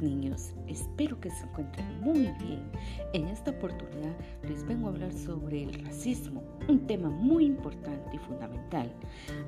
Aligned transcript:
niños, 0.00 0.52
espero 0.66 1.20
que 1.20 1.30
se 1.30 1.44
encuentren 1.44 2.00
muy 2.00 2.32
bien. 2.38 2.62
En 3.12 3.26
esta 3.28 3.50
oportunidad 3.50 4.14
les 4.48 4.64
vengo 4.66 4.88
a 4.88 4.90
hablar 4.90 5.12
sobre 5.12 5.64
el 5.64 5.74
racismo, 5.84 6.42
un 6.68 6.86
tema 6.86 7.10
muy 7.10 7.46
importante 7.46 8.16
y 8.16 8.18
fundamental. 8.18 8.92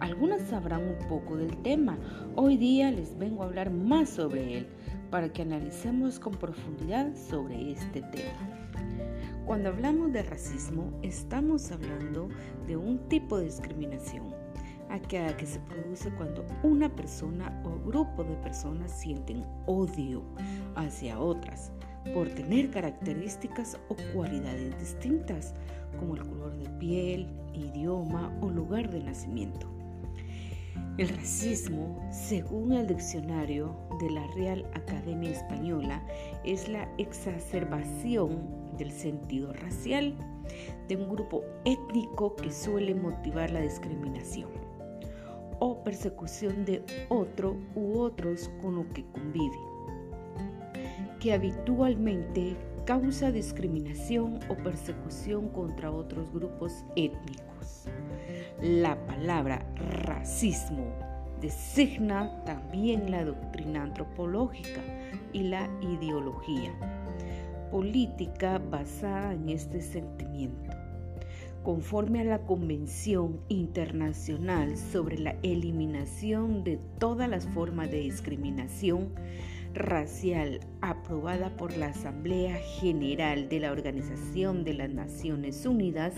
Algunas 0.01 0.43
sabrán 0.43 0.83
un 0.83 1.09
poco 1.09 1.37
del 1.37 1.57
tema, 1.63 1.99
hoy 2.37 2.57
día 2.57 2.91
les 2.91 3.17
vengo 3.19 3.43
a 3.43 3.47
hablar 3.47 3.71
más 3.71 4.11
sobre 4.11 4.59
él 4.59 4.67
para 5.11 5.33
que 5.33 5.43
analicemos 5.43 6.19
con 6.19 6.35
profundidad 6.35 7.15
sobre 7.15 7.73
este 7.73 8.03
tema. 8.03 8.59
Cuando 9.45 9.71
hablamos 9.71 10.13
de 10.13 10.23
racismo 10.23 10.93
estamos 11.03 11.71
hablando 11.73 12.29
de 12.67 12.77
un 12.77 13.09
tipo 13.09 13.39
de 13.39 13.47
discriminación 13.47 14.42
aquella 14.93 15.37
que 15.37 15.47
se 15.47 15.59
produce 15.61 16.11
cuando 16.11 16.45
una 16.63 16.95
persona 16.95 17.63
o 17.65 17.89
grupo 17.89 18.23
de 18.23 18.35
personas 18.37 18.93
sienten 18.93 19.45
odio 19.67 20.23
hacia 20.77 21.19
otras 21.19 21.73
por 22.13 22.29
tener 22.29 22.71
características 22.71 23.79
o 23.89 23.97
cualidades 24.13 24.79
distintas, 24.79 25.55
como 25.99 26.17
el 26.17 26.23
color 26.23 26.57
de 26.59 26.69
piel, 26.79 27.29
idioma 27.55 28.37
o 28.41 28.51
lugar 28.51 28.91
de 28.91 29.03
nacimiento. 29.03 29.69
El 30.99 31.09
racismo, 31.09 32.07
según 32.11 32.73
el 32.73 32.87
diccionario 32.87 33.75
de 33.99 34.11
la 34.11 34.27
Real 34.35 34.69
Academia 34.75 35.31
Española, 35.31 36.03
es 36.45 36.69
la 36.69 36.87
exacerbación 36.99 38.77
del 38.77 38.91
sentido 38.91 39.53
racial 39.55 40.15
de 40.89 40.97
un 40.97 41.09
grupo 41.09 41.45
étnico 41.65 42.35
que 42.37 42.51
suele 42.51 42.95
motivar 42.95 43.51
la 43.51 43.61
discriminación 43.61 44.72
o 45.65 45.85
persecución 45.85 46.65
de 46.65 46.83
otro 47.09 47.57
u 47.77 48.01
otros 48.01 48.51
con 48.61 48.75
lo 48.75 48.89
que 48.93 49.05
convive, 49.05 49.57
que 51.21 51.33
habitualmente 51.33 52.57
causa 52.85 53.31
discriminación 53.31 54.41
o 54.49 54.57
persecución 54.57 55.51
contra 55.51 55.93
otros 55.93 56.33
grupos 56.33 56.85
étnicos. 56.97 57.85
La 58.61 59.07
palabra 59.07 59.65
racismo 60.05 60.85
designa 61.41 62.43
también 62.45 63.13
la 63.13 63.25
doctrina 63.25 63.85
antropológica 63.85 64.81
y 65.33 65.45
la 65.45 65.71
ideología 65.81 66.73
política 67.71 68.59
basada 68.59 69.33
en 69.33 69.49
este 69.49 69.81
sentimiento 69.81 70.72
conforme 71.63 72.21
a 72.21 72.25
la 72.25 72.45
Convención 72.45 73.41
Internacional 73.49 74.77
sobre 74.77 75.19
la 75.19 75.37
Eliminación 75.43 76.63
de 76.65 76.79
todas 76.99 77.29
las 77.29 77.47
formas 77.49 77.91
de 77.91 78.01
discriminación 78.01 79.11
racial 79.75 80.61
aprobada 80.81 81.55
por 81.57 81.77
la 81.77 81.89
Asamblea 81.89 82.57
General 82.81 83.49
de 83.49 83.61
la 83.61 83.71
Organización 83.73 84.65
de 84.65 84.75
las 84.75 84.91
Naciones 84.91 85.65
Unidas 85.65 86.15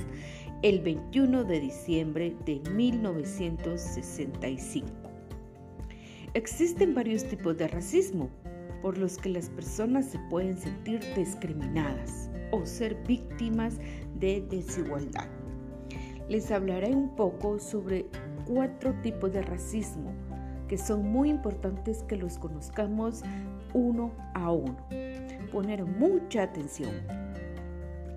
el 0.63 0.81
21 0.81 1.45
de 1.45 1.61
diciembre 1.61 2.35
de 2.47 2.61
1965. 2.71 4.89
Existen 6.33 6.95
varios 6.95 7.25
tipos 7.25 7.59
de 7.59 7.69
racismo 7.69 8.31
por 8.83 8.97
los 8.99 9.19
que 9.19 9.29
las 9.29 9.51
personas 9.51 10.07
se 10.07 10.19
pueden 10.31 10.57
sentir 10.57 11.01
discriminadas 11.15 12.31
o 12.55 12.67
ser 12.67 12.95
víctimas 13.07 13.75
de 14.19 14.41
desigualdad. 14.49 15.27
Les 16.29 16.51
hablaré 16.51 16.95
un 16.95 17.15
poco 17.17 17.59
sobre 17.59 18.07
cuatro 18.47 18.95
tipos 19.03 19.33
de 19.33 19.43
racismo 19.43 20.13
que 20.69 20.79
son 20.79 21.03
muy 21.11 21.29
importantes 21.29 22.03
que 22.05 22.17
los 22.17 22.39
conozcamos 22.39 23.23
uno 23.75 24.13
a 24.35 24.51
uno. 24.51 24.77
Poner 25.53 25.85
mucha 25.85 26.45
atención. 26.45 26.93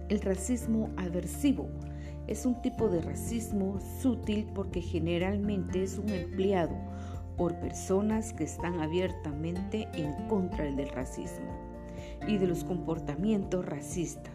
El 0.09 0.21
racismo 0.21 0.89
aversivo 0.95 1.67
es 2.27 2.45
un 2.45 2.61
tipo 2.61 2.87
de 2.87 3.01
racismo 3.01 3.79
sutil 4.01 4.47
porque 4.53 4.81
generalmente 4.81 5.83
es 5.83 5.97
un 5.97 6.09
empleado 6.09 6.75
por 7.35 7.59
personas 7.59 8.33
que 8.33 8.45
están 8.45 8.79
abiertamente 8.79 9.87
en 9.93 10.13
contra 10.27 10.63
del 10.63 10.89
racismo 10.89 11.66
y 12.27 12.37
de 12.37 12.47
los 12.47 12.63
comportamientos 12.63 13.65
racistas. 13.65 14.33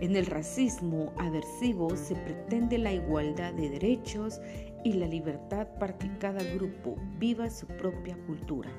En 0.00 0.16
el 0.16 0.26
racismo 0.26 1.12
aversivo 1.18 1.94
se 1.94 2.16
pretende 2.16 2.78
la 2.78 2.92
igualdad 2.92 3.52
de 3.52 3.68
derechos 3.68 4.40
y 4.82 4.94
la 4.94 5.06
libertad 5.06 5.68
para 5.78 5.98
que 5.98 6.10
cada 6.18 6.42
grupo 6.42 6.96
viva 7.18 7.50
su 7.50 7.66
propia 7.66 8.16
cultura. 8.26 8.70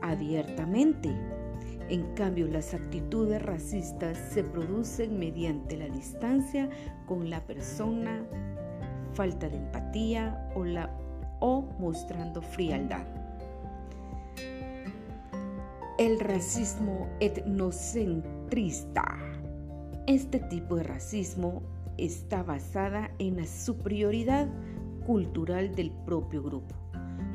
Abiertamente, 0.00 1.10
en 1.88 2.14
cambio, 2.14 2.46
las 2.46 2.72
actitudes 2.72 3.42
racistas 3.42 4.16
se 4.32 4.44
producen 4.44 5.18
mediante 5.18 5.76
la 5.76 5.88
distancia 5.88 6.70
con 7.06 7.28
la 7.28 7.44
persona, 7.44 8.24
falta 9.14 9.48
de 9.48 9.56
empatía 9.56 10.48
o, 10.54 10.64
o 11.40 11.62
mostrando 11.80 12.40
frialdad. 12.42 13.21
El 16.02 16.18
racismo 16.18 17.08
etnocentrista 17.20 19.04
este 20.08 20.40
tipo 20.40 20.74
de 20.74 20.82
racismo 20.82 21.62
está 21.96 22.42
basada 22.42 23.12
en 23.20 23.36
la 23.36 23.46
superioridad 23.46 24.48
cultural 25.06 25.72
del 25.76 25.92
propio 26.04 26.42
grupo, 26.42 26.74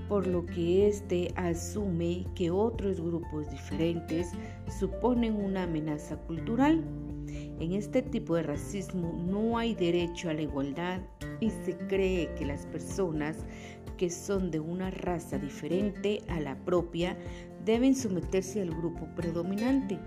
por 0.09 0.27
lo 0.27 0.45
que 0.45 0.85
éste 0.85 1.31
asume 1.37 2.25
que 2.35 2.51
otros 2.51 2.99
grupos 2.99 3.49
diferentes 3.49 4.33
suponen 4.77 5.37
una 5.37 5.63
amenaza 5.63 6.17
cultural. 6.17 6.83
En 7.61 7.71
este 7.71 8.01
tipo 8.01 8.35
de 8.35 8.43
racismo 8.43 9.13
no 9.13 9.57
hay 9.57 9.75
derecho 9.75 10.29
a 10.29 10.33
la 10.33 10.41
igualdad 10.41 10.99
y 11.39 11.51
se 11.51 11.77
cree 11.87 12.35
que 12.35 12.45
las 12.45 12.65
personas 12.65 13.45
que 13.95 14.09
son 14.09 14.51
de 14.51 14.59
una 14.59 14.91
raza 14.91 15.39
diferente 15.39 16.21
a 16.27 16.41
la 16.41 16.55
propia 16.65 17.17
deben 17.67 17.93
someterse 17.93 18.61
al 18.61 18.69
grupo 18.69 19.05
predominante 19.13 19.99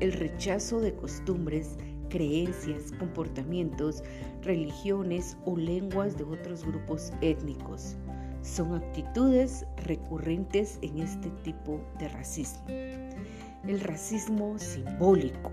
el 0.00 0.10
rechazo 0.14 0.80
de 0.80 0.94
costumbres, 0.94 1.76
creencias, 2.08 2.92
comportamientos, 2.98 4.02
religiones 4.42 5.36
o 5.44 5.54
lenguas 5.54 6.16
de 6.16 6.24
otros 6.24 6.64
grupos 6.64 7.12
étnicos. 7.20 7.94
Son 8.40 8.74
actitudes 8.74 9.66
recurrentes 9.84 10.78
en 10.80 11.00
este 11.00 11.28
tipo 11.42 11.78
de 11.98 12.08
racismo. 12.08 12.64
El 12.68 13.80
racismo 13.80 14.58
simbólico. 14.58 15.50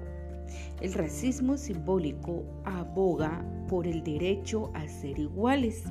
El 0.80 0.94
racismo 0.94 1.58
simbólico 1.58 2.46
aboga 2.64 3.44
por 3.68 3.88
el 3.88 4.04
derecho 4.06 4.72
a 4.74 4.88
ser 4.88 5.20
iguales, 5.20 5.84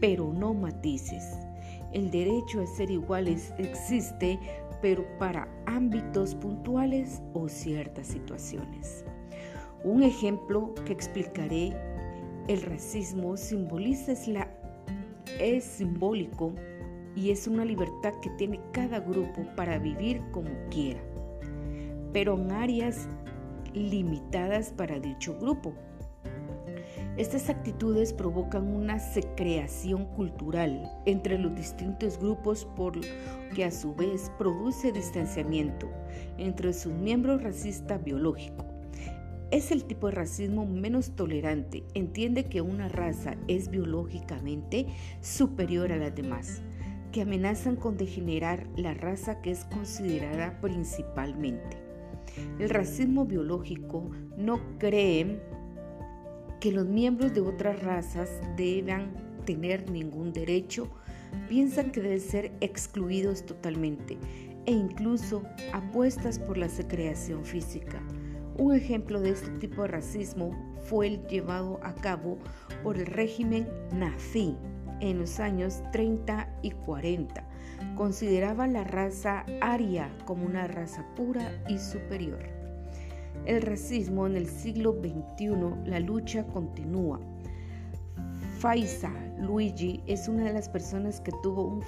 pero 0.00 0.32
no 0.32 0.54
matices. 0.54 1.43
El 1.94 2.10
derecho 2.10 2.60
a 2.60 2.66
ser 2.66 2.90
iguales 2.90 3.54
existe 3.56 4.38
pero 4.82 5.06
para 5.18 5.48
ámbitos 5.64 6.34
puntuales 6.34 7.22
o 7.32 7.48
ciertas 7.48 8.08
situaciones. 8.08 9.02
Un 9.82 10.02
ejemplo 10.02 10.74
que 10.84 10.92
explicaré, 10.92 11.72
el 12.48 12.60
racismo 12.60 13.38
simboliza 13.38 14.12
es, 14.12 14.28
es 15.40 15.64
simbólico 15.64 16.52
y 17.16 17.30
es 17.30 17.46
una 17.46 17.64
libertad 17.64 18.12
que 18.20 18.28
tiene 18.30 18.60
cada 18.72 19.00
grupo 19.00 19.46
para 19.56 19.78
vivir 19.78 20.20
como 20.32 20.50
quiera, 20.70 21.00
pero 22.12 22.34
en 22.34 22.50
áreas 22.50 23.08
limitadas 23.72 24.70
para 24.70 24.98
dicho 24.98 25.34
grupo. 25.40 25.72
Estas 27.16 27.48
actitudes 27.48 28.12
provocan 28.12 28.66
una 28.66 28.98
secreación 28.98 30.04
cultural 30.04 30.90
entre 31.06 31.38
los 31.38 31.54
distintos 31.54 32.18
grupos 32.18 32.64
por 32.76 32.94
que 33.54 33.64
a 33.64 33.70
su 33.70 33.94
vez 33.94 34.32
produce 34.36 34.90
distanciamiento 34.90 35.88
entre 36.38 36.72
sus 36.72 36.92
miembros 36.92 37.40
racista 37.40 37.98
biológico. 37.98 38.66
Es 39.52 39.70
el 39.70 39.84
tipo 39.84 40.08
de 40.08 40.14
racismo 40.16 40.66
menos 40.66 41.14
tolerante. 41.14 41.84
Entiende 41.94 42.46
que 42.46 42.60
una 42.60 42.88
raza 42.88 43.36
es 43.46 43.70
biológicamente 43.70 44.86
superior 45.20 45.92
a 45.92 45.96
las 45.96 46.16
demás, 46.16 46.62
que 47.12 47.22
amenazan 47.22 47.76
con 47.76 47.96
degenerar 47.96 48.66
la 48.76 48.92
raza 48.92 49.40
que 49.40 49.52
es 49.52 49.64
considerada 49.66 50.60
principalmente. 50.60 51.76
El 52.58 52.70
racismo 52.70 53.24
biológico 53.26 54.10
no 54.36 54.58
cree 54.78 55.40
que 56.64 56.72
los 56.72 56.86
miembros 56.86 57.34
de 57.34 57.42
otras 57.42 57.82
razas 57.82 58.30
deban 58.56 59.12
tener 59.44 59.90
ningún 59.90 60.32
derecho, 60.32 60.88
piensan 61.46 61.92
que 61.92 62.00
deben 62.00 62.20
ser 62.22 62.52
excluidos 62.62 63.44
totalmente 63.44 64.16
e 64.64 64.72
incluso 64.72 65.42
apuestas 65.74 66.38
por 66.38 66.56
la 66.56 66.70
secreación 66.70 67.44
física. 67.44 68.02
Un 68.56 68.74
ejemplo 68.74 69.20
de 69.20 69.32
este 69.32 69.50
tipo 69.58 69.82
de 69.82 69.88
racismo 69.88 70.52
fue 70.84 71.08
el 71.08 71.26
llevado 71.26 71.80
a 71.82 71.94
cabo 71.96 72.38
por 72.82 72.96
el 72.96 73.04
régimen 73.04 73.68
nazi 73.92 74.56
en 75.00 75.18
los 75.18 75.40
años 75.40 75.82
30 75.92 76.48
y 76.62 76.70
40 76.70 77.46
consideraba 77.94 78.66
la 78.66 78.84
raza 78.84 79.44
aria 79.60 80.16
como 80.24 80.46
una 80.46 80.66
raza 80.66 81.04
pura 81.14 81.62
y 81.68 81.78
superior. 81.78 82.63
El 83.46 83.62
racismo 83.62 84.26
en 84.26 84.36
el 84.36 84.46
siglo 84.46 84.92
XXI, 84.92 85.88
la 85.88 86.00
lucha 86.00 86.46
continúa. 86.46 87.20
Faisa 88.58 89.12
Luigi 89.38 90.02
es 90.06 90.28
una 90.28 90.44
de 90.44 90.52
las 90.54 90.68
personas 90.68 91.20
que 91.20 91.32
tuvo 91.42 91.66
un 91.66 91.82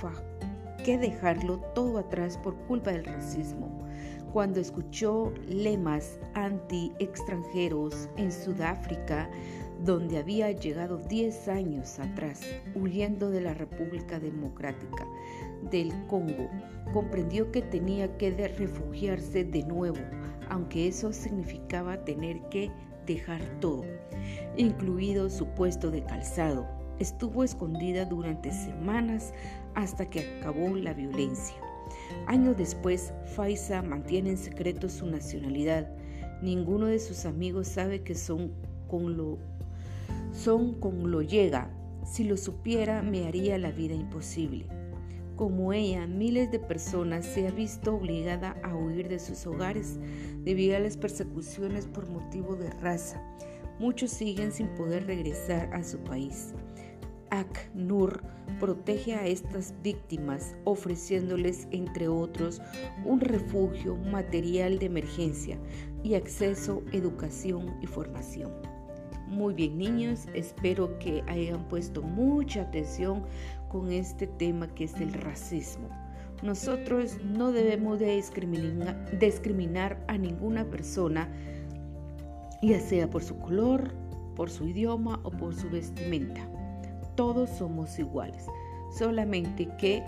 que 0.85 0.99
dejarlo 0.99 1.59
todo 1.75 1.99
atrás 1.99 2.39
por 2.39 2.55
culpa 2.67 2.93
del 2.93 3.05
racismo. 3.05 3.85
Cuando 4.33 4.61
escuchó 4.61 5.33
lemas 5.49 6.19
anti-extranjeros 6.35 8.09
en 8.17 8.31
Sudáfrica, 8.31 9.31
donde 9.85 10.19
había 10.19 10.51
llegado 10.53 10.99
10 10.99 11.49
años 11.49 11.99
atrás, 11.99 12.41
huyendo 12.75 13.31
de 13.31 13.41
la 13.41 13.55
República 13.55 14.19
Democrática 14.19 15.07
del 15.71 15.93
Congo, 16.07 16.49
comprendió 16.93 17.51
que 17.53 17.63
tenía 17.63 18.17
que 18.17 18.31
refugiarse 18.31 19.45
de 19.45 19.63
nuevo, 19.65 19.99
aunque 20.49 20.89
eso 20.89 21.13
significaba 21.13 22.05
tener 22.05 22.41
que 22.49 22.71
dejar 23.07 23.41
todo, 23.61 23.85
incluido 24.57 25.29
su 25.29 25.47
puesto 25.47 25.91
de 25.91 26.03
calzado. 26.05 26.67
Estuvo 26.99 27.45
escondida 27.45 28.05
durante 28.07 28.53
semanas 28.53 29.33
hasta 29.75 30.09
que 30.09 30.39
acabó 30.39 30.75
la 30.75 30.95
violencia. 30.95 31.57
Años 32.27 32.57
después, 32.57 33.13
Faisa 33.35 33.83
mantiene 33.83 34.31
en 34.31 34.39
secreto 34.39 34.89
su 34.89 35.07
nacionalidad. 35.07 35.89
Ninguno 36.43 36.87
de 36.87 36.99
sus 36.99 37.27
amigos 37.27 37.69
sabe 37.69 38.03
que 38.03 38.15
son 38.15 38.53
con 38.89 39.17
lo 39.17 39.39
son 40.37 40.75
con 40.75 41.11
lo 41.11 41.23
llega. 41.23 41.71
Si 42.05 42.25
lo 42.25 42.37
supiera, 42.37 43.03
me 43.03 43.27
haría 43.27 43.59
la 43.59 43.71
vida 43.71 43.95
imposible. 43.95 44.67
Como 45.35 45.73
ella, 45.73 46.07
miles 46.07 46.51
de 46.51 46.59
personas 46.59 47.27
se 47.27 47.47
han 47.47 47.57
visto 47.57 47.95
obligada 47.95 48.57
a 48.63 48.75
huir 48.75 49.09
de 49.09 49.19
sus 49.19 49.47
hogares 49.47 49.99
debido 50.45 50.77
a 50.77 50.81
las 50.81 50.97
persecuciones 50.97 51.87
por 51.87 52.09
motivo 52.09 52.57
de 52.57 52.71
raza. 52.71 53.21
Muchos 53.79 54.11
siguen 54.11 54.53
sin 54.53 54.69
poder 54.69 55.07
regresar 55.07 55.75
a 55.75 55.83
su 55.83 55.99
país. 55.99 56.55
ACNUR 57.31 58.23
protege 58.61 59.15
a 59.15 59.27
estas 59.27 59.75
víctimas 59.83 60.55
ofreciéndoles, 60.65 61.67
entre 61.71 62.09
otros, 62.09 62.63
un 63.05 63.21
refugio, 63.21 63.97
material 63.97 64.79
de 64.79 64.87
emergencia 64.87 65.59
y 66.03 66.15
acceso, 66.15 66.83
educación 66.93 67.77
y 67.83 67.87
formación. 67.87 68.76
Muy 69.27 69.55
bien 69.55 69.77
niños, 69.77 70.27
espero 70.35 70.99
que 70.99 71.25
hayan 71.27 71.65
puesto 71.65 72.01
mucha 72.01 72.63
atención 72.63 73.25
con 73.69 73.91
este 73.91 74.27
tema 74.27 74.69
que 74.69 74.85
es 74.85 74.95
el 75.01 75.13
racismo. 75.13 75.89
Nosotros 76.43 77.19
no 77.25 77.51
debemos 77.51 77.99
de 77.99 78.17
discriminar, 78.17 79.19
discriminar 79.19 80.05
a 80.07 80.17
ninguna 80.17 80.65
persona, 80.65 81.29
ya 82.63 82.79
sea 82.79 83.11
por 83.11 83.25
su 83.25 83.37
color, 83.39 83.93
por 84.37 84.51
su 84.51 84.69
idioma 84.69 85.19
o 85.25 85.31
por 85.31 85.55
su 85.55 85.69
vestimenta. 85.71 86.49
Todos 87.17 87.51
somos 87.51 87.99
iguales, 87.99 88.47
solamente 88.97 89.69
que 89.79 90.05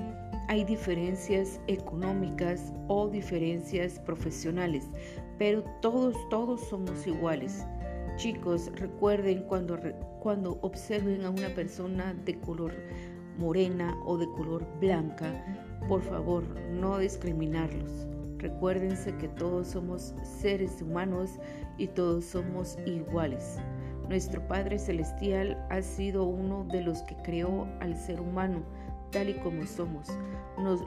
hay 0.49 0.64
diferencias 0.64 1.61
económicas 1.67 2.73
o 2.87 3.09
diferencias 3.09 3.99
profesionales, 4.00 4.87
pero 5.38 5.62
todos, 5.81 6.17
todos 6.29 6.61
somos 6.69 7.06
iguales. 7.06 7.64
Chicos, 8.19 8.73
recuerden 8.75 9.44
cuando, 9.44 9.79
cuando 10.19 10.59
observen 10.62 11.25
a 11.25 11.31
una 11.31 11.50
persona 11.50 12.15
de 12.25 12.37
color 12.41 12.75
morena 13.38 13.97
o 14.05 14.19
de 14.19 14.26
color 14.32 14.67
blanca, 14.81 15.32
por 15.87 16.03
favor, 16.03 16.43
no 16.69 16.99
discriminarlos. 16.99 18.09
Recuérdense 18.38 19.15
que 19.19 19.29
todos 19.29 19.69
somos 19.69 20.17
seres 20.41 20.82
humanos 20.82 21.38
y 21.76 21.87
todos 21.87 22.25
somos 22.25 22.76
iguales. 22.87 23.59
Nuestro 24.09 24.44
Padre 24.49 24.81
Celestial 24.81 25.56
ha 25.71 25.81
sido 25.81 26.25
uno 26.25 26.67
de 26.73 26.82
los 26.82 27.03
que 27.03 27.14
creó 27.23 27.69
al 27.79 27.97
ser 27.97 28.21
humano 28.21 28.64
tal 29.12 29.29
y 29.29 29.35
como 29.35 29.64
somos. 29.64 30.09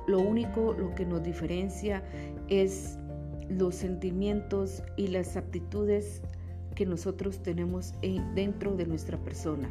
lo 0.05 0.19
único 0.19 0.73
lo 0.73 0.93
que 0.95 1.05
nos 1.05 1.23
diferencia 1.23 2.03
es 2.49 2.97
los 3.47 3.75
sentimientos 3.75 4.83
y 4.97 5.07
las 5.07 5.37
aptitudes 5.37 6.21
que 6.75 6.85
nosotros 6.85 7.43
tenemos 7.43 7.93
dentro 8.33 8.75
de 8.75 8.85
nuestra 8.85 9.17
persona. 9.17 9.69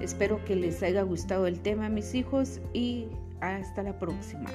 Espero 0.00 0.44
que 0.44 0.56
les 0.56 0.82
haya 0.82 1.02
gustado 1.02 1.46
el 1.46 1.60
tema, 1.60 1.88
mis 1.88 2.14
hijos, 2.14 2.60
y 2.72 3.06
hasta 3.40 3.82
la 3.82 3.98
próxima. 3.98 4.50